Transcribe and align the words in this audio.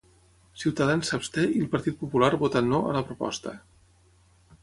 Ciutadans 0.61 1.11
s'absté 1.11 1.43
i 1.57 1.61
el 1.65 1.69
Partit 1.75 1.99
Popular 2.01 2.31
vota 2.45 2.65
'no'a 2.71 2.97
la 2.97 3.05
proposta. 3.11 3.57